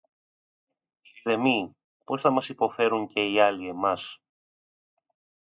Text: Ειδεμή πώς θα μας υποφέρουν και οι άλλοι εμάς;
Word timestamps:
Ειδεμή 1.17 1.75
πώς 2.03 2.21
θα 2.21 2.31
μας 2.31 2.49
υποφέρουν 2.49 3.07
και 3.07 3.25
οι 3.31 3.39
άλλοι 3.39 3.67
εμάς; 3.67 4.21